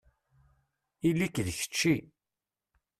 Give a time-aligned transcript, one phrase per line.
[1.07, 1.95] Ili-k d kečči.